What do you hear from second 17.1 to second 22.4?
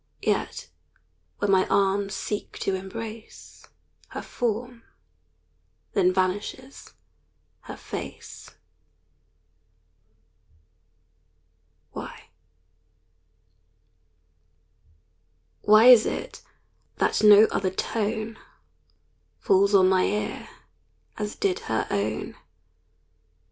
no other tone Falls on my ear as did her own?